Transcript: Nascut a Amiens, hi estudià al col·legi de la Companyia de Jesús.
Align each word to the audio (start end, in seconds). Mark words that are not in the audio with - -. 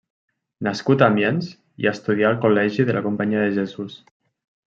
Nascut 0.67 1.01
a 1.01 1.09
Amiens, 1.15 1.49
hi 1.83 1.89
estudià 1.91 2.31
al 2.31 2.41
col·legi 2.47 2.87
de 2.89 2.97
la 2.97 3.05
Companyia 3.09 3.45
de 3.47 3.53
Jesús. 3.59 4.01